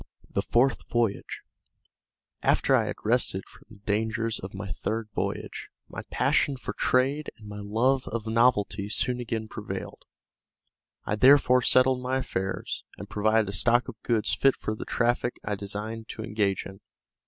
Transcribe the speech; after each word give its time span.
THE 0.27 0.41
FOURTH 0.41 0.89
VOYAGE 0.89 1.43
After 2.41 2.75
I 2.75 2.87
had 2.87 2.95
rested 3.03 3.47
from 3.47 3.67
the 3.69 3.77
dangers 3.81 4.39
of 4.39 4.55
my 4.55 4.71
third 4.71 5.09
voyage, 5.13 5.69
my 5.87 6.01
passion 6.09 6.57
for 6.57 6.73
trade 6.73 7.29
and 7.37 7.47
my 7.47 7.59
love 7.59 8.07
of 8.07 8.25
novelty 8.25 8.89
soon 8.89 9.19
again 9.19 9.47
prevailed. 9.47 10.05
I 11.05 11.13
therefore 11.15 11.61
settled 11.61 12.01
my 12.01 12.17
affairs, 12.17 12.83
and 12.97 13.11
provided 13.11 13.47
a 13.49 13.53
stock 13.53 13.87
of 13.87 14.01
goods 14.01 14.33
fit 14.33 14.55
for 14.55 14.73
the 14.73 14.85
traffic 14.85 15.35
I 15.45 15.53
designed 15.53 16.07
to 16.09 16.23
engage 16.23 16.65
in. 16.65 16.79